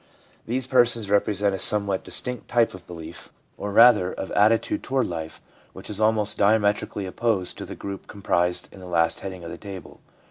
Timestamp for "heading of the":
9.19-9.59